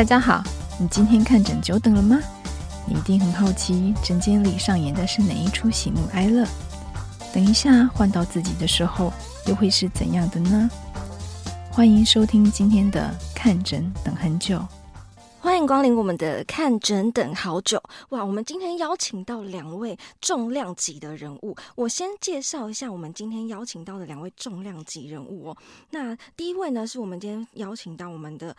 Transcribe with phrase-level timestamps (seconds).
[0.00, 0.42] 大家好，
[0.80, 2.18] 你今天看诊久等了吗？
[2.88, 6.42] 你一定很好奇，诊间里上演的是哪一出喜怒哀乐？
[7.34, 9.12] 等一下换到自己的时候，
[9.46, 10.70] 又会是怎样的呢？
[11.70, 14.66] 欢迎收听今天的看诊等很久。
[15.38, 18.22] 欢迎光临我们的看诊等好久哇！
[18.22, 25.56] 我们今天邀请到两位重量级的人物，我先介绍一下我们今天邀请到的两位重量级人物哦。
[25.90, 28.54] 那第一位呢，是我们今天邀请到我们的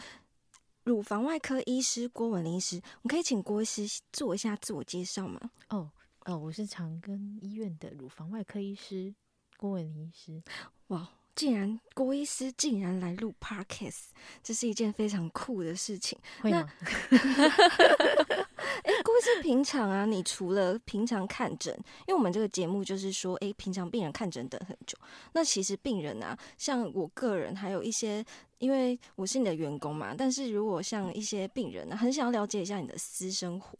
[0.83, 5.39] 乳房外科医师郭玟伶医师，我们可以请郭医师做一下自我介绍吗？
[5.69, 5.91] 哦
[6.25, 9.13] 哦，我是长庚医院的乳房外科医师
[9.57, 10.41] 郭玟伶医师。
[10.87, 11.07] 哇！
[11.33, 14.07] 竟然郭医师竟然来录 Podcast，
[14.43, 16.19] 这是一件非常酷的事情。
[16.41, 16.67] 会吗？
[17.09, 21.73] 哎、欸，郭医师平常啊，你除了平常看诊，
[22.05, 24.97] 因为我们这个节目就是说，哎、欸，平常病人看诊等很久。
[25.31, 28.23] 那其实病人啊，像我个人，还有一些，
[28.61, 30.15] 因为我是你的员工嘛。
[30.17, 33.77] 但是如果像一些病人呢，很想要了解一下你的私生活。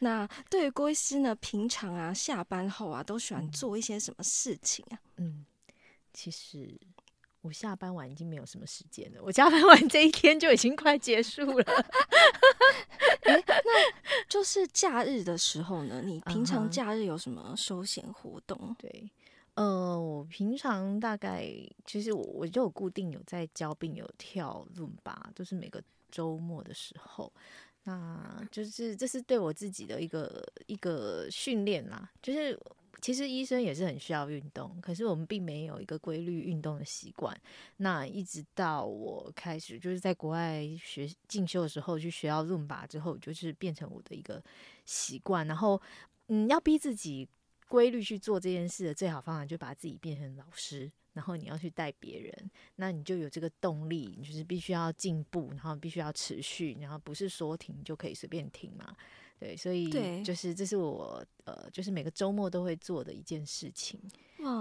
[0.00, 4.98] 那对于郭医师呢，平常啊，下班后啊，都喜欢做一些什么事情啊？
[5.16, 5.46] 嗯，
[6.12, 6.78] 其实。
[7.44, 11.64] 我下班晚已经没有什么时间了，我加班完这一天就已经快结束了。
[13.24, 16.00] 欸，那就是假日的时候呢？
[16.02, 18.76] 你平常假日有什么休闲活动？Uh-huh.
[18.78, 19.10] 对，
[19.54, 21.46] 呃，我平常大概
[21.84, 27.32] 其实我我就有固定有在教病友跳伦巴，就是每个周末的时候，
[27.84, 32.58] 那就是这是对我自己的一个一个训练啦，就是。
[33.02, 37.38] 其实医生也是很需要运动，可是我们并没有一个规律运动的习惯。
[37.76, 44.42] 那一直到我开始就是在国外学进修的时候，去学到伦巴之后，就是变成我的一个
[44.86, 45.46] 习惯。
[45.46, 45.78] 然后，
[46.28, 47.28] 嗯，要逼自己
[47.74, 58.94] 规律去做这件事的最好方法，就把自己变成老师，然后你要去带别人，那你就有这个动力，你就是必须要进步，然后必须要持续，然后不是说停就可以随便停嘛。
[59.40, 59.90] 对，所以
[60.22, 64.00] 就是这是我呃，就是每个周末都会做的一件事情。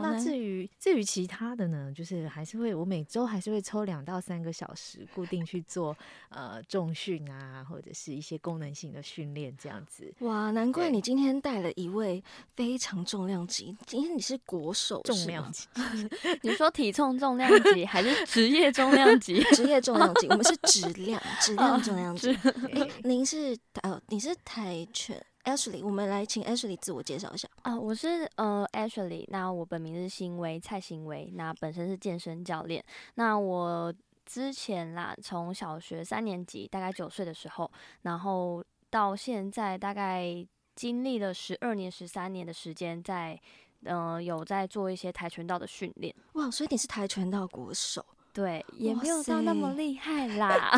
[0.01, 5.95] 那至于至于其他的呢，就是还是会我每周还是会抽两到三个小时，固定去做
[6.29, 10.13] 呃重训啊，或者是一些功能性的训练这样子。
[10.19, 12.23] 哇，难怪你今天带了一位
[12.55, 15.67] 非常重量级，今天你是国手是重量级。
[16.41, 19.43] 你说体重重量级还是职业重量级？
[19.55, 22.33] 职业重量级，我们是质量质量重量级。
[22.73, 25.23] 哎，您是呃，你是跆拳。
[25.43, 32.83] Ashley，我们来请 Ashley 自我介绍一下啊，我是呃 Ashley，那我本名是欣薇，蔡欣薇，那本身是健身教练。
[33.15, 33.93] 那我
[34.25, 37.69] 之前啦，从小学三年级，大概九岁的时候，
[38.03, 40.45] 然后到现在大概
[40.75, 43.37] 经历了十二年、十三年的时间，在
[43.83, 46.15] 嗯、呃、有在做一些跆拳道的训练。
[46.33, 48.05] 哇，所以你是跆拳道国手。
[48.33, 50.75] 对，也没有到那么厉害啦。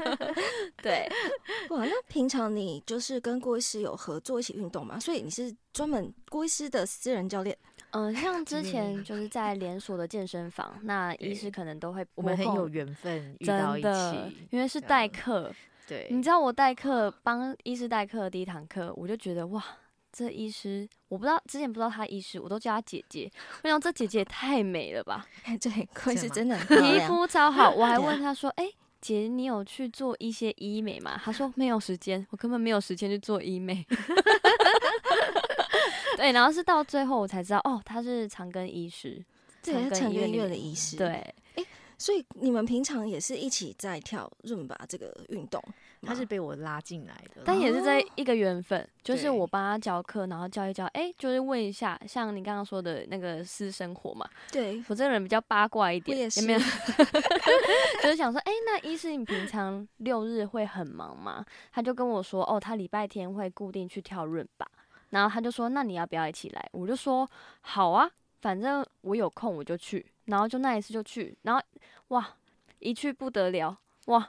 [0.82, 1.08] 对，
[1.70, 5.00] 哇，那平常你就是跟郭医师有合作一起运动吗？
[5.00, 7.56] 所以你是专门郭医师的私人教练？
[7.92, 15.50] 嗯、呃，像之前就是在连锁的健身房，那医师可能都会，我们很有缘分遇到一起，的，因为是代课。
[15.88, 19.64] 对，你知道我代课帮医师代课的第一堂课，我就觉得哇。
[20.12, 23.30] 这医师我不知道，之前不知道他医师，我都叫他姐姐。
[23.64, 25.26] 我想这姐姐也太美了吧？
[25.44, 27.70] 哎，对，郭医师真的 皮肤超好。
[27.74, 33.86] 我还问他说：“哎、欸，姐，你有去做一些医美吗？”他说：“没有时间，我根本没有时间去做医美。
[36.18, 39.24] ”对，然后是到最后我才知道，哦，他是长庚医师，
[39.62, 40.96] 对，长庚医院的医师。
[40.96, 41.64] 对，哎，
[41.96, 45.62] 所以你们平常也是一起在跳润吧这个运动？
[46.04, 54.28] 他是被我拉进来的，但也是在一个缘分，就是我帮他教课，然后教一教，哎、欸，就是问一下，像你刚刚说的那个私生活嘛。
[54.50, 56.58] 对，我这个人比较八卦一点，也是有没有？
[58.02, 61.44] 就是想说，哎、欸，那医师你平常六日会很忙吗？
[61.70, 64.66] 他就跟我说，哦，他礼拜天会固定去跳润吧，
[65.10, 66.68] 然后他就说，那你要不要一起来？
[66.72, 67.28] 我就说
[67.60, 71.62] 好啊，反正我有空我就去，然后就那一次就去，然后
[72.08, 72.28] 哇，
[72.80, 74.28] 一去不得了，哇！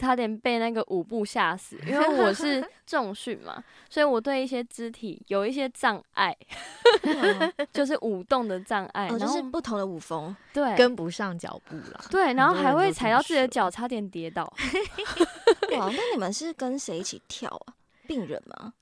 [0.00, 6.34] 差点被那个舞步吓死，因为我是 重训嘛，所以我对一些肢体有一些障碍，
[7.70, 14.50] 就是舞动的障碍，哦，就是不同的舞风，对，跟不上脚步了，对，然后还会踩到自己的脚，差点跌倒。
[15.76, 17.74] 哇，那你们是跟谁一起跳啊？
[18.06, 18.72] 病人吗？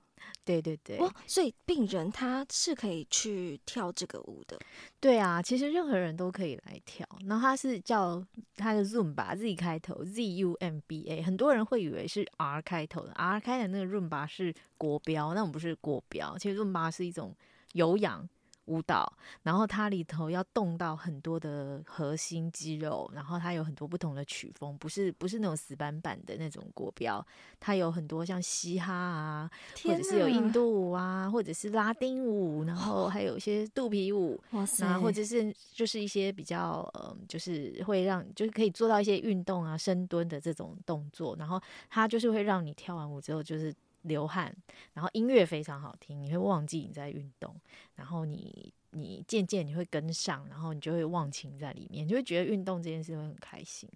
[0.48, 1.14] 对对对，哇！
[1.26, 4.58] 所以病人他是可以去跳这个舞的。
[4.98, 7.06] 对啊，其实任何人都可以来跳。
[7.26, 8.24] 然后他是叫
[8.56, 16.38] 他的 Zoom 吧 Z 开头 Z U M B A，很多人会以为是 R 开头的，R 开的那个润吧是国标，那我们不是国标。
[16.38, 17.36] 其实润吧是一种
[17.74, 18.26] 有氧
[18.68, 19.10] 舞蹈，
[19.42, 27.24] 然后它里头要动到很多的核心肌肉，然后它有很多不同的曲风，不是不是那种死板板的那种国标，
[27.58, 29.50] 它有很多像嘻哈啊，
[29.82, 43.74] 或者是有印度舞啊，或者是拉丁舞，然后还有一些肚皮舞，哇塞，啊，或者是就是一些比较呃，就是会让就是可以做到一些运动啊，深蹲的这种动作，然后它就是会让你跳完舞之后就是。
[44.02, 44.54] 流汗，
[44.94, 47.54] 然后音乐非常好听，你会忘记你在运动，
[47.96, 53.88] 然后你你渐渐你会跟上，然后你就会忘情在里面，你就会觉得运动这件事会很开心。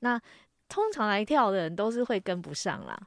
[0.00, 0.20] 那
[0.68, 2.98] 通常来跳的人都是会跟不上啦，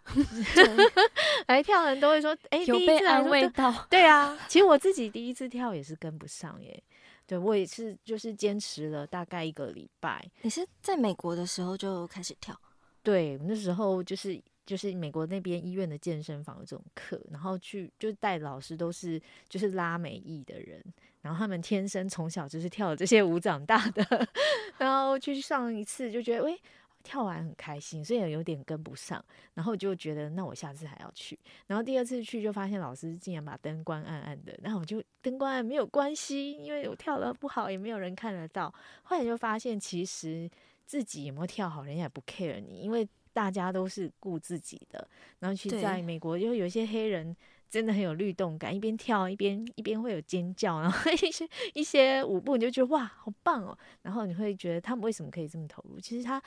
[1.48, 6.84] 来跳的人都会说：“哎、欸，有被安慰到。”对啊，其实我自己第一次跳也是跟不上耶，
[7.26, 10.24] 对我也是就是坚持了大概一个礼拜。
[10.42, 12.60] 你是在美国的时候就开始跳？
[13.04, 14.42] 对，那时候就是。
[14.66, 19.20] 就是美国那边医院的健身房有这种课，然后去就带老师都是
[19.50, 20.82] 就是拉美裔的人，
[21.22, 24.28] 然后他们天生从小就是跳这些舞长大的，
[24.78, 26.58] 然后去上一次就觉得，喂，
[27.04, 29.24] 跳完很开心，所以有点跟不上，
[29.56, 38.74] 然后就觉得那我下次还要去，然后第二次去就发现老师竟然把灯关暗暗的，然后我就灯关暗没有关系，因为我跳得不好也没有人看得到，
[39.04, 40.48] 后来就发现其实
[40.86, 43.10] 自己有没有跳好，人家也不 care 你，因为。
[43.34, 45.08] 大家都是顾自己的，
[45.40, 47.36] 然后其实在美国，就有一些黑人
[47.70, 56.00] 真的很有律动感，一边跳一边一边会有尖叫，然后 一些一些舞步你就觉得哇，好棒哦，然后你会觉得他们为什么可以这么投入？
[56.00, 56.42] 其实他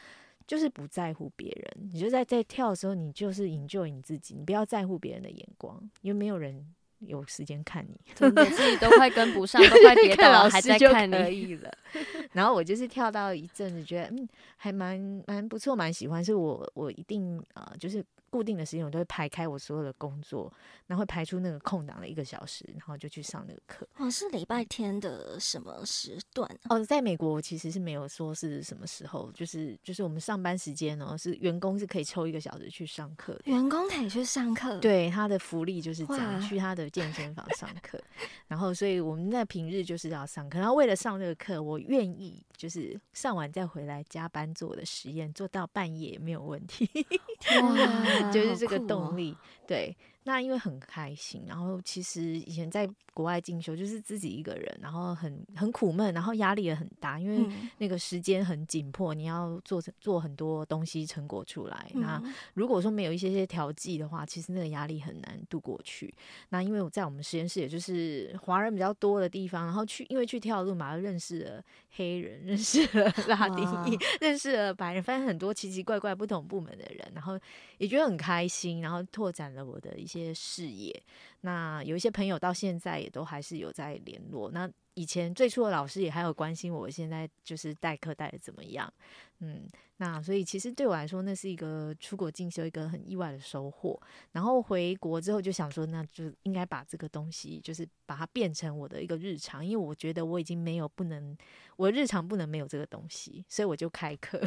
[0.47, 6.75] 就是不在乎别人，你就在在跳的时候，你就是 enjoy 你自己，你不要在乎别人的眼光，因为没有人。
[7.07, 11.71] 有时间看你，真的自己都快跟不上， 都快跌倒了，还在看你了。
[12.33, 16.25] 然后我就是跳到一阵子，觉得嗯，还蛮蛮不错，蛮喜欢。
[16.25, 18.05] 是我我一定啊、呃，就是。
[18.35, 20.53] 固定的时间我都会排开我所有的工作，
[20.89, 23.87] 然后会排出那个空档的一个小时，然后就去上那个课。
[23.97, 26.51] 哦，是礼拜天的什么时段？
[26.69, 33.43] 哦，在美国我其实是没有说是什么时候，就是就是我们上班时间哦，是员工是可以抽一个小时去上课的。
[33.45, 34.77] 员工可以去上课？
[34.81, 38.03] 对，他的福利就是这样，去他的健身房上课。
[38.49, 46.91] 然后，所以我们在平日就是要上课，然后为了上这个课，我愿意就是上完再回来加班做我的实验，做到半夜也没有问题。
[47.63, 48.24] 哇！
[48.33, 49.37] 就是这个动力，
[49.67, 49.97] 对。
[50.27, 61.91] 那因为很开心，然后其实以前在国外进修就是自己一个人，然后很很苦闷，然后压力也很大，因为那个时间很紧迫，你要做做很多东西成果出来。
[61.93, 62.23] 那
[62.55, 66.13] 如果说没有一些些调剂的话，其实那个压力很难度过去。
[66.49, 73.63] 那因为我在我们实验室，也就是华人比较多的地方，然后去因为去跳路马，认识了黑人，认识了拉丁
[73.93, 77.39] 裔，认识了白人，发现很多奇奇怪怪不同部门的人，然后
[77.77, 80.14] 也觉得很开心，然后拓展了我的一些。
[80.23, 81.03] 些事业，
[81.41, 84.51] 那有一些朋友到现在也都还是有在联络。
[84.51, 88.93] 那以前最初的老师也还有关心我现在就是代课带的怎么样，
[89.41, 94.01] 嗯，那所以其实对我来说，那是一个出国进修一个很意外的收获。
[94.33, 101.37] 然后回国之后就想说，那就应该把这个东西就是把它变成我的一个日常，因为我觉得我已经没有不能，
[101.77, 104.39] 我日常不能没有这个东西，所以我就开课。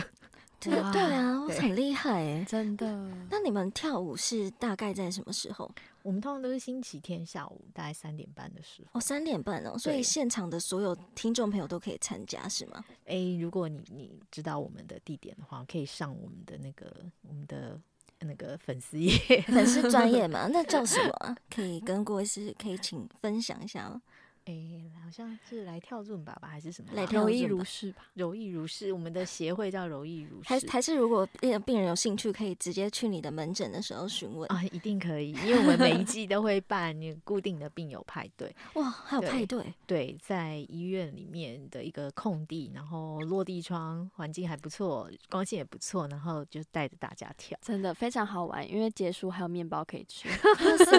[0.60, 2.88] 对 对啊，我很厉害哎，真的。
[3.30, 5.70] 那你们跳舞是大概在什么时候？
[6.08, 8.98] 我们通常都是星期天下午大概三点半的时候。
[8.98, 12.82] 哦，三点半哦，所以现场的所有听众朋友都可以参加是吗？
[13.04, 16.96] 哎、欸，如果你你知道我们的地点的话，可以上我们的那个
[17.28, 17.78] 我们的
[18.22, 21.36] 那个粉丝业，粉丝专业 嘛，那叫什么？
[21.54, 24.02] 可以跟各位是可以请分享一下吗？
[24.48, 26.90] 哎、欸，好像是来跳尊巴吧，还是什么？
[26.94, 28.06] 来跳柔意如是吧？
[28.14, 30.48] 柔意如是，我们的协会叫柔意如是。
[30.48, 38.56] 还还是如果病病人有兴趣，可以直接去你的门诊的时候询问啊，一定可以，因为我们每一季都会办你固定的病友派对。
[38.76, 39.74] 哇，还有派对？
[39.86, 50.30] 对，在医院里面的一个空地，然后落地窗，环境还不错，光线也不错，然后就带着大家跳，真的非常好玩，因为结束还有面包可以吃。
[50.30, 50.98] 哇塞！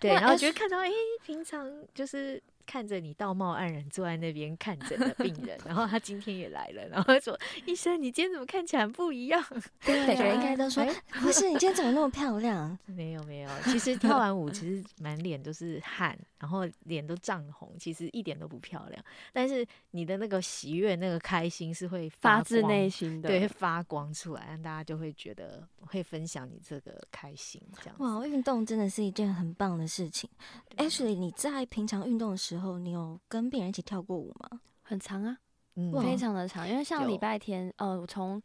[0.00, 0.90] 对，然后就看到，哎，
[1.24, 2.42] 平常就是。
[2.70, 7.36] 看着你道貌岸然坐在那边看诊的病人，然后他今天也来了，然后说
[7.66, 9.44] ：“医生，你今天怎么看起来不一样？”
[9.84, 10.86] 对，每个人应该都说
[11.20, 13.50] ：“不是，你今天怎么那么漂亮？” 没有，没有。
[13.64, 19.04] 其实跳完舞，其实满脸都是汗，然后脸都涨红，其实一点都不漂亮。
[19.32, 27.60] 但是你的那个喜悦、那个开心是会发自内心的，对，会发光出来，让大家就会觉得会分享你这个开心。
[27.82, 30.30] 这样哇，运动真的是一件很棒的事情。
[30.76, 34.60] Ashley，你在平常运动的时候，后你有跟病人一起跳过舞吗？
[34.82, 35.38] 很长啊，
[35.76, 36.68] 嗯，非常的长。
[36.68, 38.40] 因为像礼拜天，呃，从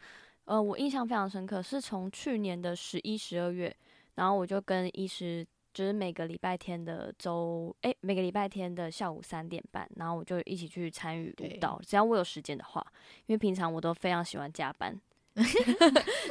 [0.45, 3.75] 呃，我印象非常深刻，是从去年的十一、十二月，
[4.15, 12.85] 然后我就跟医师就是每个礼拜天的周，哎、欸，每个礼拜天的下午三点半，然后我就一起去参与舞蹈，只要我有时间的话，
[13.25, 14.95] 因为平常我都非常喜欢加班。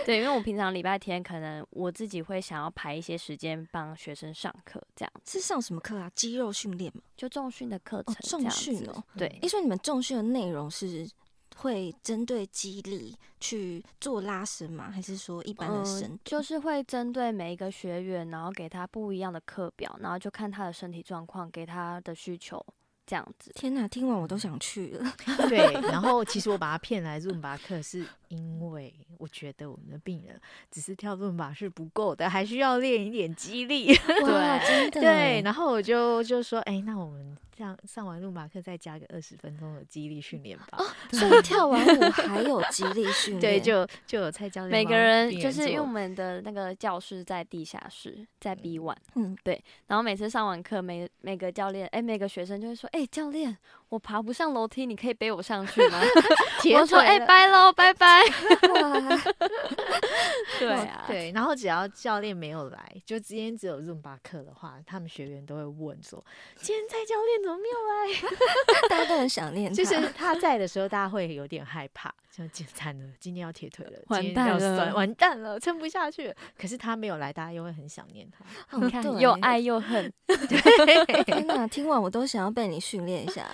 [0.07, 6.11] 对，因为我平常礼拜天可能我自己会想要排一些时间帮学生上课，这样是上什么课啊？
[6.15, 7.03] 肌肉训练吗？
[7.17, 8.15] 就重训的课程。
[8.23, 9.29] 重训哦，对。
[9.43, 11.09] 因为你们重训的内容是
[11.57, 14.91] 会针对肌力去做拉伸吗？
[14.91, 16.19] 还是说一般的伸、嗯？
[16.25, 22.65] 就是会针对每一个学员，然后给他不一样的课表，然后就看他的身体状况，给他的需求。
[23.07, 23.87] 这样子，天哪！
[23.87, 25.13] 听完我都想去了。
[25.51, 28.03] 对，然后其实我把他骗来伦巴课，是
[28.37, 33.95] 因为我觉得我们的病人只是跳伦马是不够的，还需要练一点肌力。
[33.95, 40.79] 对，对，然后我就就说，哎，那我们这样上完路马课再加个二十分钟的肌力训练吧。
[40.79, 43.41] 哦，所以跳完舞还有肌力训练？
[43.61, 44.71] 对，就就有蔡教练。
[44.71, 48.97] 每个人就是因为我们的那个教室在地下室，在 B one。
[49.15, 49.63] 嗯，对。
[49.87, 52.89] 然后每次上完课，每每个教练，哎，每个学生就会说。
[52.95, 53.57] 哎、欸，教练，
[53.95, 56.01] 我爬不上楼梯，你可以背我上去吗？
[56.77, 58.23] 我说，哎、欸，拜喽，拜拜。
[60.59, 66.25] 对啊，对，然后只要教练没有来，就今天只有伦巴课的话，他们学员都会问说，
[66.57, 68.09] 今天蔡教练怎么没有来？
[68.91, 72.13] 大家都很想念他，就是他在的时候，大家会有点害怕。
[72.37, 76.35] 就简单了，今天要铁腿了，完蛋了，完蛋了，撑不下去。
[76.59, 78.45] 可是他没有来，大家又会很想念他。
[78.77, 80.13] 你看，又爱又恨。
[80.27, 80.37] 对，
[81.23, 81.65] 天哪！
[81.69, 83.49] 听完我都想要被你训练一下。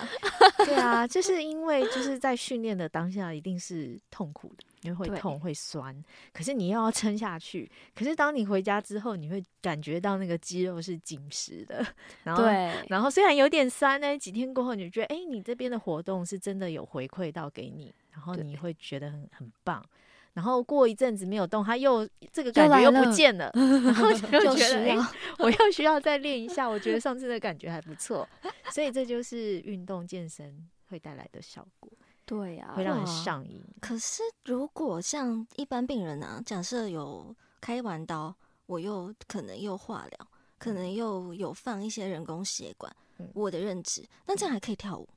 [0.65, 4.65] 对啊，就是因为就是在训练的当下，一定是痛苦的。
[4.81, 5.95] 因为会痛会酸，
[6.33, 7.69] 可是你又要撑下去。
[7.93, 11.85] 可是当你回家之后，你会感觉到那个肌肉是紧实的。
[12.23, 19.85] 然后，对，然后虽然有点酸呢，几天过后你就觉得，哎、欸，你这边的活动是真的有回馈到给你，然后你会觉得很很棒。
[20.33, 25.07] 然后过一阵子没有动，它又这个感觉又不见了， 了然后就觉得，
[25.39, 26.67] 我又需要再练一下。
[26.67, 28.27] 我觉得上次的感觉还不错，
[28.71, 31.91] 所以这就是运动健身会带来的效果。
[32.25, 33.61] 对呀、啊，会让人上瘾。
[33.81, 38.33] 可是如果像一般病人呢、啊，假设有开完刀，
[38.67, 45.09] 我又可能又化疗，可能又有放一些人工血管，嗯、我的认知，那这样还可以跳舞？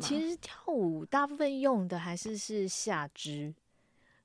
[0.00, 3.54] 其实跳舞大部分用的还是是下肢。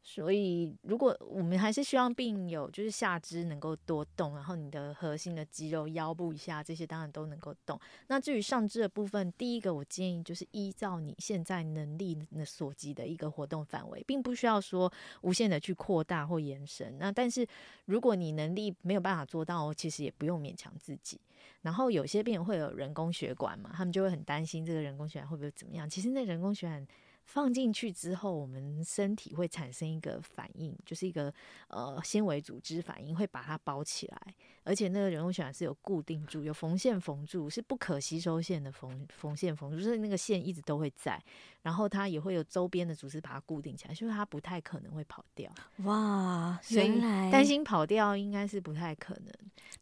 [0.10, 7.78] 所以，如果我们还是希望病友就是下肢能够多动，然后你的核心的肌肉、腰部以下这些当然都能够动。
[8.08, 14.90] 那至于上肢的部分，第一个我建议就是依照你现在能力所及的一个活动范围，并不需要说
[15.24, 16.98] 无限的去扩大或延伸。
[16.98, 17.46] 那但是
[17.84, 21.20] 如果你能力没有办法做到，其实也不用勉强自己。
[21.64, 25.90] 然后有些病人会有人工血管嘛，他们就会很担心这个人工血管会不会怎么样。
[25.90, 26.88] 其实那人工血管。
[27.27, 31.31] 放进去之后，我们身体会产生一个反应，就是一个
[31.67, 34.36] 呃纤维组织反应，会把它包起来。
[34.63, 41.22] 而且那个人工血管是有固定住，有缝线缝住，是不可吸收线的缝缝线缝住，就是那个线一直都会在。
[41.68, 45.52] 然后它也会有周边的组织把它固定起来，所以它不太可能会跑掉。
[45.84, 46.98] 哇，所以
[47.30, 49.34] 担心跑掉应该是不太可能。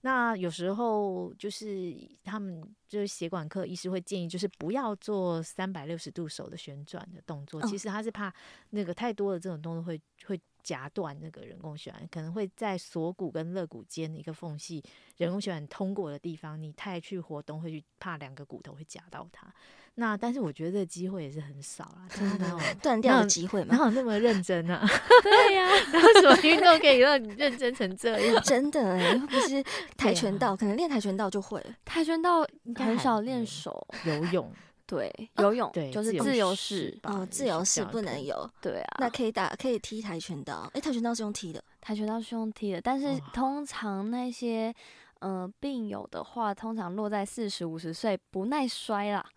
[0.01, 7.61] 那有时候就是他们就是血管科医师会建议，就是不要做三百六十度手的旋转的动作。
[7.67, 8.33] 其实他是怕
[8.71, 14.83] 那个太多的这种动作会会夹断那个人工血管，可能会在锁骨跟肋骨间的一个缝隙，
[15.17, 19.53] 人工血管通过的地方，你太去活动会去怕两个骨头会夹到它。
[19.97, 22.45] 那但是我觉得这个机会也是很少啦，真的
[22.83, 24.87] 断掉的机会嘛，哪有那么认真呢、啊？
[25.23, 28.43] 对呀、啊，然后什么运动可以让你认真成这样？
[28.43, 29.63] 真的哎、欸，不是
[29.95, 31.67] 跆拳道，啊、可能练跆拳道就会了。
[31.85, 34.51] 跆拳道很少练手，游泳
[34.85, 38.49] 对，游泳对，就是自由式哦，自由式不能游。
[38.61, 40.69] 对啊，那可以打，可以踢跆拳道。
[40.73, 44.75] 哎，跆拳道是用踢的，跆拳道是用踢的，但是通常那些。
[45.19, 49.25] 呃，病友的话，通常落在四十五十岁，不耐摔啦。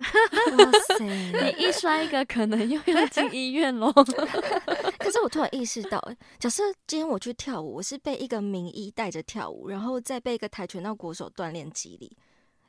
[0.58, 3.92] 哇塞， 你一摔一个，可能又要进医院喽。
[4.99, 6.02] 可是我突然意识到，
[6.38, 12.16] 假设今天我去跳舞，我是被一个名医带着跳舞，然后再被一个跆拳道国手锻炼肌力。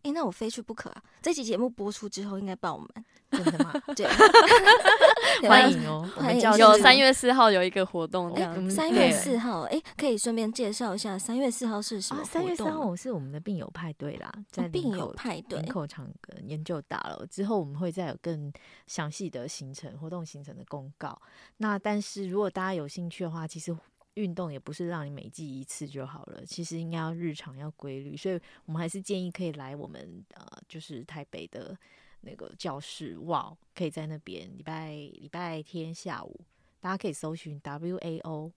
[0.02, 1.04] 哎、欸，那我非去不可啊！
[1.22, 2.88] 这期节目播出之后应该爆满，
[3.32, 3.74] 真的吗？
[3.94, 4.08] 对，
[5.46, 6.10] 欢迎哦！
[6.16, 6.42] 欢迎。
[6.58, 8.70] 有三月四号有一个活动，这样。
[8.70, 12.32] 三、欸、月四号，哎、欸，可以顺便介绍一下三月四号是什么活动？
[12.32, 18.52] 三、啊、月四号是我们的病友派对啦，在、哦、病友派对林口长庚研究大楼之后，我们会再有更
[18.88, 21.22] 详细的行程、活动行程的公告。
[21.58, 23.76] 那但是如果大家有兴趣的话，其实。
[24.20, 31.78] 运动也不是让你每季一次就好了，其实应该要日常要规律，所以我们还是建议可以来我们呃，就是台北的
[32.22, 36.40] 那个教室哇，可以在那边礼拜礼拜天下午，
[36.82, 38.52] 大家可以搜寻 W A O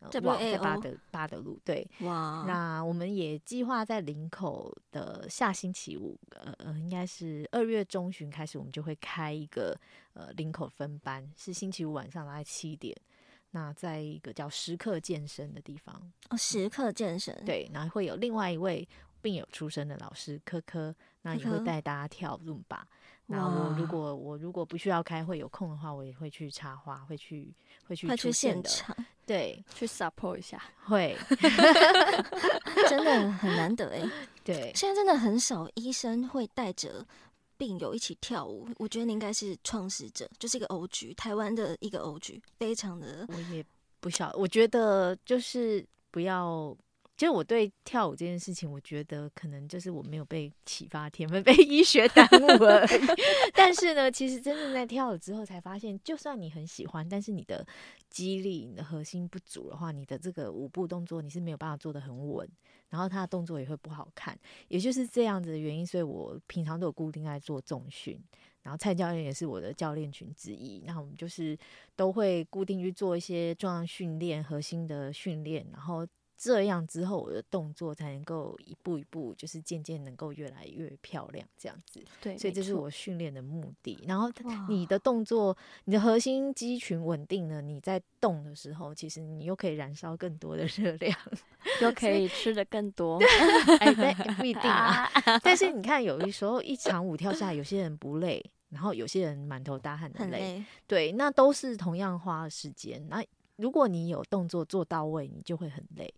[0.00, 1.58] 呃、网在八德八德路。
[1.64, 9.76] 对，哇，那我们也计划在林口的下星期五，呃呃，应该是二月中旬开始，我们就会开一个
[10.12, 12.96] 呃林口分班，是星期五晚上大概七点。
[13.58, 16.00] 那在一个叫时刻健身的地方
[16.30, 18.88] 哦，时刻健身对，然后会有另外一位
[19.20, 22.82] 病友出身的老师科科，那也会带大家跳 Zumba。
[23.26, 27.52] 那我如果我如果不需要开会有空的话，我也会去插花，会去
[27.88, 28.96] 会去出现场，
[29.26, 31.16] 对，去 support 一下，会
[32.88, 34.08] 真的很难得哎。
[34.44, 37.04] 对，现在真的很少医生会带着
[37.58, 38.66] 病友一起跳舞。
[38.78, 43.26] 我觉得你应该是创始者，就是一个 OG，台湾的一个 OG，非常的。
[43.28, 43.62] 我也
[44.00, 46.74] 不晓，我觉得就是不要。
[47.16, 52.86] 就是我对跳舞这件事情，我觉得可能就是我没有被启发天分，被医学耽误了。
[53.52, 57.66] 但是呢，其实真正在跳了之后，才发现，就算你很喜欢，但是你的
[58.08, 62.48] 肌力、你的核心不足的话，你的这个舞步动作你是没有办法做得很稳，
[62.88, 64.38] 然后他的动作也会不好看。
[64.68, 68.20] 也就是这样子的原因，所以我平常都有固定在做重训，
[68.62, 70.82] 然后蔡教练也是我的教练群之一。
[70.86, 71.58] 那我们就是
[71.96, 76.06] 都会固定去做一些重量训练、核心的训练，然后。
[76.40, 82.00] 这样之后，我的动作才能够一步一步，就是渐渐能够越来越漂亮，这样子。
[82.20, 83.98] 对，所以这是我训练的目的。
[84.06, 84.30] 然后
[84.68, 91.18] 你的动作，你的核心肌群稳定了，你在动的时候，其实你又可以燃烧更多的热量，
[91.82, 93.18] 又可以吃的更多。
[93.80, 95.10] 哎，对，不一定啊。
[95.42, 100.38] 但是你看，有的时候一场舞跳下来，有些人不累，然后有些人满头大汗的累。
[100.38, 103.04] 累对，那都是同样花的时间。
[103.08, 103.24] 那
[103.56, 106.14] 如果你有动作做到位，你就会很累。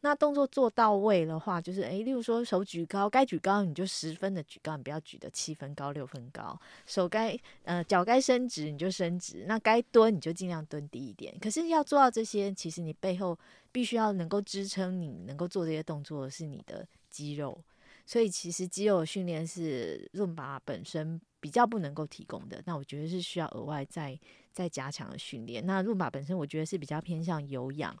[0.00, 6.56] 那动作做到位的话，就是诶，例如说手举高，该举高你就十分的举高，你不要举得七分高、六分高。
[6.86, 11.36] 手该呃脚该伸直你就伸直，那该蹲你就尽量蹲低一点。
[11.40, 13.36] 可是要做到这些，其实你背后
[13.72, 17.60] 必须要能够支撑你能够做这些动作的是你的肌肉，
[18.06, 22.62] 所以其实肌肉训练是润巴本身比较不能够提供的。
[22.66, 24.16] 那我觉得是需要额外再
[24.52, 25.66] 再加强的训练。
[25.66, 27.96] 那润巴本身我觉得是比较偏向有氧。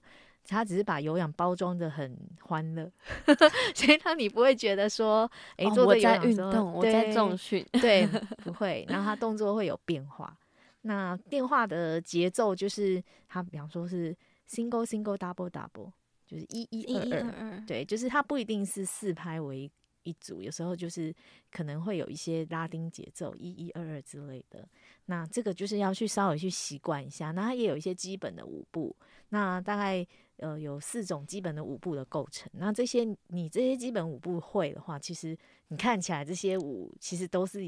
[0.46, 2.90] 他只是把有氧包装的很欢乐，
[3.74, 8.06] 所以让你不会觉得说，哎、欸，做的有氧运动，我在重训，对，
[8.42, 8.86] 不会。
[8.88, 10.34] 然后他动作会有变化，
[10.80, 14.16] 那变化的节奏就是他，比方说是
[14.48, 15.92] single single double double，
[16.26, 19.70] 就是一一二二，对，就是他不一定是四拍为
[20.04, 21.14] 一组，有时候就是
[21.52, 24.66] 可能会有一些拉丁节奏，一一二二之类的。
[25.04, 27.32] 那这个就是要去稍微去习惯一下。
[27.32, 28.96] 那他也有一些基本的舞步，
[29.28, 30.06] 那大概。
[30.38, 32.50] 呃，有四种基本的舞步的构成。
[32.54, 35.36] 那这些你这些基本舞步会的话，其实
[35.68, 37.60] 你看起来这些舞其实都是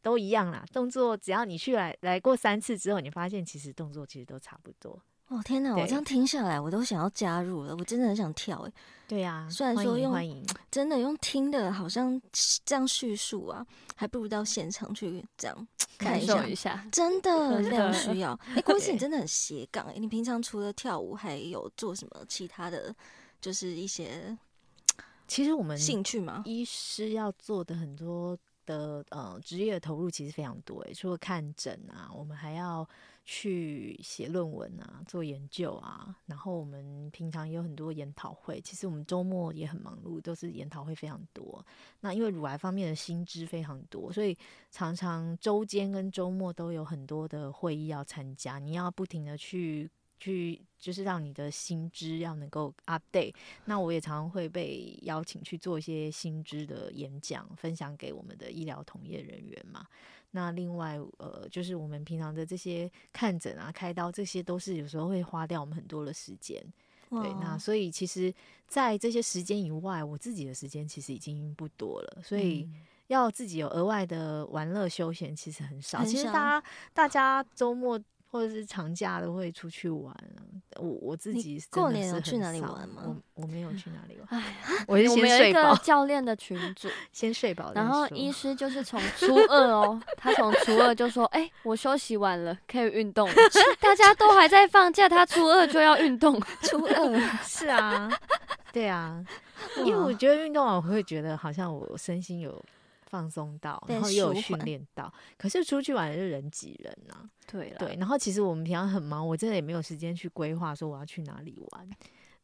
[0.00, 0.64] 都一样啦。
[0.72, 5.00] 动作只要你去来来过三次之后，你发现其实动作其实都差不多。
[5.32, 7.74] 哦天哪，我这样听下来，我都想要加入了。
[7.76, 8.72] 我真的很想跳诶。
[9.08, 10.14] 对呀，虽然说用，
[10.70, 12.20] 真的用听的，好像
[12.64, 13.66] 这样叙述啊，
[13.96, 15.68] 还不如到现场去这样。
[15.98, 18.32] 感受一下，真的 非常需要。
[18.50, 19.94] 哎、欸，光熙你真的很斜杠哎！
[19.96, 22.94] 你平常除了跳舞，还有做什么其他的？
[23.40, 24.36] 就是一些，
[25.28, 32.88] 其实我们兴趣嘛，医师要做的很多的呃职业的投入其实非常多哎，除了看诊啊，我们还要。
[33.24, 38.60] 去写论文啊，做研究啊，然后我们平常也有很多研讨会。
[38.60, 41.64] 其实我们周末也很忙碌，都是研讨会非常多。
[42.00, 44.36] 那因为乳癌方面的新知非常多，所以
[44.70, 48.58] 常常周间跟周末都有很多的会议要参加。
[48.58, 49.88] 你要不停的去
[50.22, 53.34] 去，就是让你的新知要能够 update。
[53.64, 59.84] 那我也常常会被邀请去做一些新知的演讲，分享给我们的医疗同业人员嘛。
[60.30, 66.64] 那另外，呃，就是我们平常的这些看诊啊、开刀，这些都是有时候会花掉我们很多的时间。
[67.10, 68.32] 对，那所以其实，
[68.68, 72.70] 在这些时间以外，我自己的时间其实已经不多了，所以
[73.08, 75.98] 要自己有额外的玩乐休闲，其实很少。
[75.98, 76.12] 很少。
[76.12, 78.00] 其实大家大家周末。
[78.32, 80.16] 或者是长假都会出去玩，
[80.80, 83.02] 我我自己是过年有去哪里玩吗？
[83.04, 84.56] 我我没有去哪里玩，唉
[84.88, 85.76] 我是先睡饱。
[85.76, 87.74] 教练的群主， 先睡饱。
[87.74, 93.34] 然后医师就是 从初二哦，他从初二就说：“哎、欸，我休息完了，可以运动了。
[93.78, 96.40] ”大家都还在放假，他初二就要运动。
[96.62, 98.10] 初二是啊，
[98.72, 99.22] 对啊，
[99.84, 102.64] 因为我觉得运动完我会觉得好像我身心有。
[103.12, 107.30] 放松到，然后又有训练到，可是出去玩的就人挤人呐、啊。
[107.46, 111.90] 对了，对，然后其实我们平常很忙，我真的也没有时间去规划说我要去哪里玩。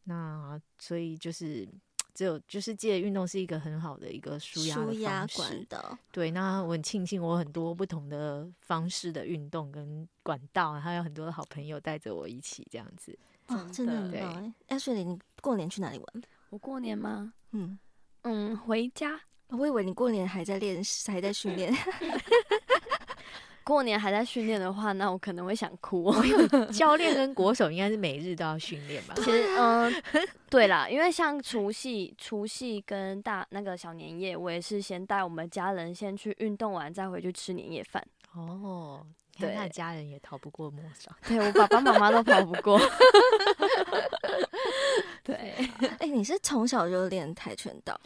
[0.04, 1.66] 那所以就是
[2.12, 5.98] 只有就是借运动是一个很好的一个舒压的方式的。
[6.12, 13.18] 对，那我很庆幸我很多不同的方式的运动跟管道，还有很多的好朋友带着我一起这样子。
[13.46, 14.54] 哦，真的很棒。
[14.66, 16.22] 哎，雪莉，你过年去哪里玩？
[16.50, 17.32] 我过年吗？
[17.52, 17.78] 嗯
[18.22, 19.18] 嗯，回家。
[19.50, 21.74] 我以为你过年还在练，还在训练。
[23.64, 26.10] 过年还在训练的话，那我可能会想哭。
[26.72, 29.12] 教练跟国手应该是每日都要训练吧？
[29.16, 38.02] 其实，嗯、呃，对啦，因为像除夕、除夕跟大那个小年夜，我也是先带我们家人先去运动完，再回去吃年夜饭。
[38.34, 39.04] 哦，
[39.38, 41.14] 对，那家人也逃不过魔爪。
[41.26, 42.80] 对，我爸爸妈妈都跑不过。
[45.22, 48.00] 对，哎、欸，你是从小就练跆拳道？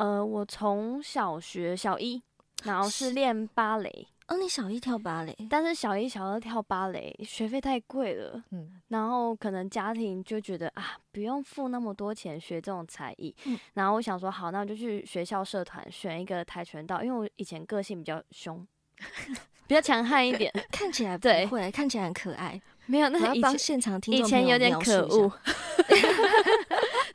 [0.00, 2.22] 呃，我从小学小一，
[2.64, 4.08] 然后是练芭蕾。
[4.28, 18.66] 哦，你小一跳芭蕾，但是小一、小二跳芭蕾学费太贵了，嗯，然后可能家庭就觉得啊，不用付那么多钱学这种才艺，嗯，然后我想说好，那我就去学校社团选一个跆拳道，因为我以前个性比较凶，
[19.68, 21.18] 比较强悍一点，看起来。
[21.18, 25.30] 不会，对看起来很可爱，没有，那以前现场听以前有点可恶。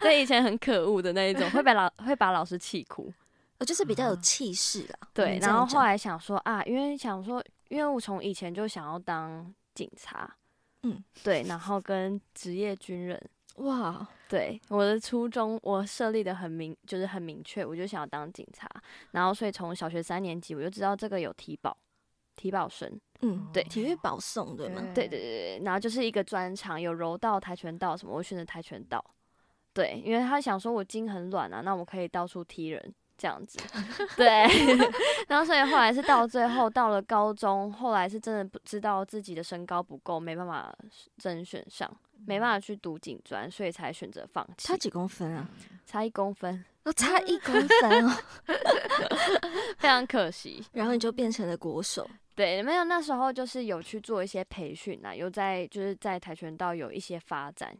[0.05, 3.11] 对，以前很可恶的那一种，会把老会把老师气哭，
[3.57, 4.99] 我，就是比较有气势啦。
[5.13, 10.35] 对，然后后来想说啊，因为想说，因为我从以前就想要当警察，
[10.83, 13.19] 嗯，对，然后跟职业军人，
[13.55, 18.69] 哇，对，我的初衷我设立的很明，就是很明确，我就想要当警察，
[19.11, 21.75] 然后所以从小学三年级我就知道这个有体保，
[22.35, 24.81] 体保生，嗯，对，体育保送对吗？
[24.93, 29.03] 对对对对，然后就是一个专长，有柔道、跆拳道什么，我选择跆拳道。
[29.75, 33.59] 对，因为他想说我筋很软啊，那我可以到处踢人这样子。
[34.15, 34.25] 对，
[35.27, 40.73] 然后所以后来是到最后到了高中，后来是真的不知道自己的身高不够，没办法
[41.17, 41.93] 甄选上，
[42.25, 44.67] 没办法去读警专，所以才选择放弃。
[44.69, 45.45] 差几公分啊？
[45.85, 48.17] 差一公分，哦，差一公分哦，
[49.77, 50.63] 非常可惜。
[50.71, 52.09] 然后你就变成了国手。
[52.33, 57.77] 对，没有那时候就是有去做一些培训啊，有在就是在跆拳道有一些发展。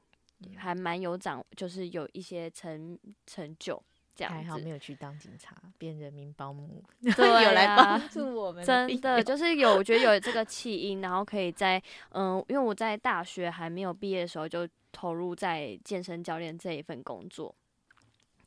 [0.56, 3.82] 还蛮有长，就是有一些成成就
[4.13, 4.34] 这样。
[4.34, 6.84] 还好没有去当警察，变人民保姆，
[7.15, 8.63] 对啊、有来帮助我们。
[8.63, 17.54] 真的就是有，我觉得有这个契机，然后可以在嗯，因为我在大学还没有毕业的时候就投入在健身教练这一份工作。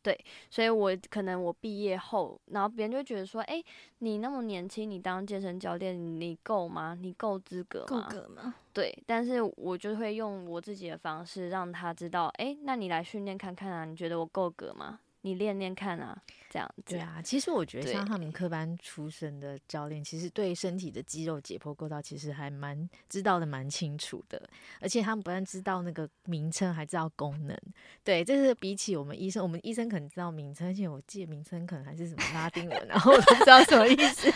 [0.09, 0.19] 对，
[0.49, 3.65] 所以我可能我毕业后，然后别人就觉得说，哎、欸，
[3.99, 6.97] 你那么年轻，你当健身教练，你够吗？
[6.99, 7.87] 你够资格吗？
[7.87, 8.55] 够格吗？
[8.73, 14.99] 对，但是我就会用我自己的方式让他知道，哎、欸，那你来训练看看啊，你觉得我够格吗？
[15.29, 16.17] 你练练看啊，
[16.49, 16.95] 这样子。
[16.95, 24.43] 对啊，其实我觉得像他们科班出身的教练，其实对身体的肌肉解剖构造其实还蛮知道的蛮清楚的，
[24.81, 27.57] 而且他们不但知道那个名称，还知道功能。
[28.03, 34.29] 对，这是比起我们医生，我们医生可能知道名称，而且我记得名称可能还是什么拉丁文，然 后我都不知道什么意思。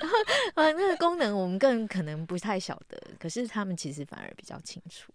[0.00, 0.16] 然后，
[0.54, 5.12] 呃，那个功能我们更可能不太晓得，可是他们其实反而比较清楚。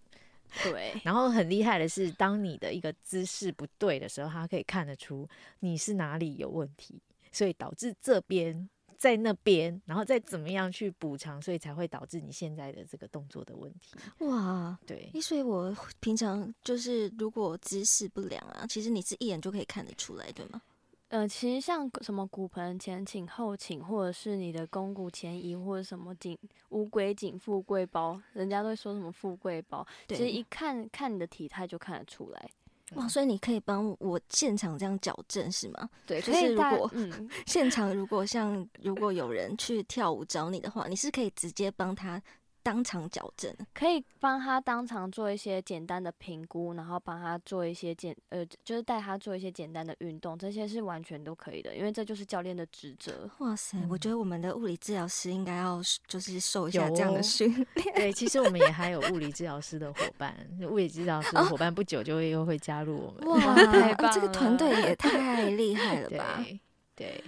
[0.64, 5.28] 对，然后很厉害的是，当你的一个姿势不对的时候，他可以看得出
[5.60, 13.96] 你是哪里有问题，所以导致这边在那边，然后再怎么样去补偿，所以才会导致你现在的这个动作的问题。
[14.26, 20.62] 哇，对，所以我平常就是如果姿势不良啊，其实你是一眼就可以看得出来，对吗？
[21.10, 26.38] 呃，其实像什么骨盆前倾、后倾，或者是你的肱骨前移，或者什么颈
[26.70, 32.50] 乌龟颈、富贵包，人家都会说什么富贵包，对其实一看看你的体态就看得出来。
[32.96, 35.90] 哇，所以你可以帮我现场这样矫正是吗？
[36.06, 42.22] 对，就是如果、嗯、现场如果像如果有人去跳舞找你的话，你是可以直接帮他。
[42.66, 53.30] 当场矫正，可以帮他当场做一些简单的评估，然后帮他做一些简呃，就是带他做一些简单的运动，这些是完全都可以的，因为这就是教练的职责。
[53.38, 57.96] 哇塞，嗯、我觉得我们的物理治疗师应该要就是受一下这样的训练。
[57.96, 60.36] 对，其实我们也还有物理治疗师的伙伴，
[60.68, 63.30] 物理治疗师的伙伴不久就会又会加入我们。
[63.46, 66.44] 哇，太棒了，这个团队也太厉害了 吧？
[66.44, 66.60] 对
[66.96, 67.24] 对。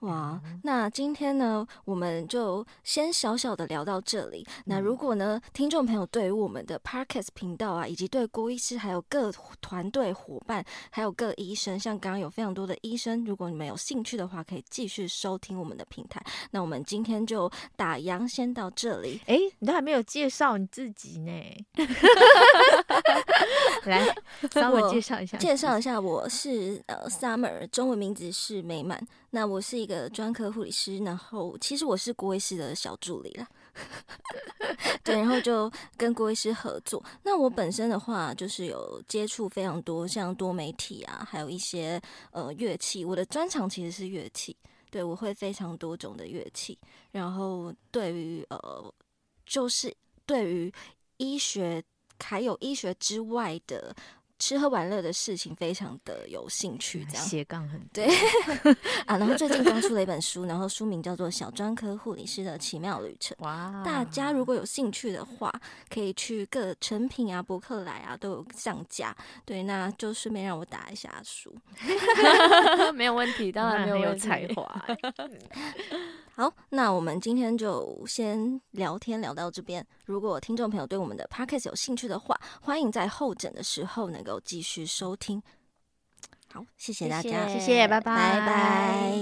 [0.00, 4.46] 对哇，那今天呢，我们就先小小的聊到这里。
[4.66, 16.22] 那如果呢，听众朋友对于我们的 Podcast 频道啊，以及对郭医师还有各团队伙伴，还有各医生，像刚刚有非常多的医生，如果你们有兴趣的话，可以继续收听我们的平台。
[16.50, 19.20] 那我们今天就打烊，先到这里。
[19.26, 21.32] 哎、欸，你都还没有介绍你自己呢，
[21.76, 21.86] 来
[24.68, 29.00] 稍微介绍一下，介绍一下，我是呃 Summer，中文名字是美满。
[29.30, 33.46] 那我是一个专科护理师，然后其实我是郭医师的小助理啦。
[35.04, 37.02] 对，然后就跟郭医师合作。
[37.22, 42.00] 那我本身的话，就是有接触非常多像多媒体啊，还有一些
[42.32, 43.04] 呃乐器。
[43.04, 44.56] 我的专长其实是乐器，
[44.90, 46.78] 对，我会非常多种的乐器。
[47.12, 48.94] 然后对于呃，
[49.44, 50.72] 就是对于
[51.18, 51.82] 医学
[52.18, 53.94] 还有医学之外的。
[54.38, 58.06] 吃喝玩乐的事情非常的有兴趣，这样斜杠很对
[59.06, 59.16] 啊。
[59.16, 63.36] 然后最近刚出了一本书，然后书名叫做《小专科护理师的奇妙旅程》。
[63.44, 63.82] 哇！
[63.84, 65.52] 大家如果有兴趣的话，
[65.88, 69.16] 可以去各成品啊、博客来啊都有上架。
[69.44, 71.54] 对，那就顺便让我打一下书。
[72.94, 74.84] 没有问题，当然 没有，没有才华。
[76.38, 79.82] 好，那我们今天就先聊天聊到这边。
[80.04, 85.42] 如果听众朋友对我们的 podcast 有兴趣的话，欢迎在候诊的时候能够继续收听。
[86.52, 89.16] 好，谢谢大家，谢谢，拜拜，拜拜。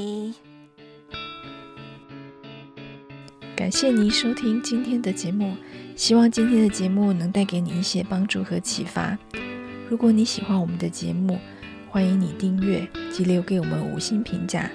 [3.55, 5.55] 感谢您收听今天的节目，
[5.95, 9.17] 希望今天的节目能带给你一些帮助和启发。
[9.89, 11.39] 如果你喜欢我们的节目，
[11.89, 14.69] 欢迎你订阅及留给我们五星评价。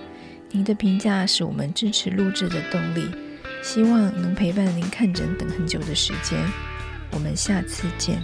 [0.51, 3.07] 您的评价是我们支持录制的动力，
[3.61, 6.39] 希望能陪伴您看诊等很久的时间。
[7.11, 8.19] 我们下次见。